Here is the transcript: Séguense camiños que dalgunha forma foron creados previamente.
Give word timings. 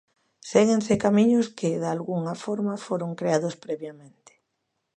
Séguense 0.51 0.93
camiños 1.03 1.47
que 1.57 1.81
dalgunha 1.83 2.35
forma 2.45 2.75
foron 2.85 3.11
creados 3.19 3.55
previamente. 3.65 4.33